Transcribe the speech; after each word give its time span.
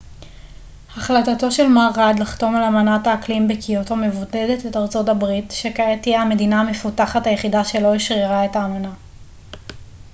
החלטתו 0.97 1.51
של 1.51 1.67
מר 1.67 1.89
ראד 1.97 2.19
לחתום 2.19 2.55
על 2.55 2.63
אמנת 2.63 3.07
האקלים 3.07 3.47
בקיוטו 3.47 3.95
מבודדת 3.95 4.65
את 4.65 4.75
ארצות 4.75 5.09
הברית 5.09 5.51
שכעת 5.51 6.01
תהיה 6.01 6.21
המדינה 6.21 6.61
המפותחת 6.61 7.27
היחידה 7.27 7.63
שלא 7.65 7.95
אשררה 7.95 8.45
את 8.45 8.55
האמנה 8.55 8.91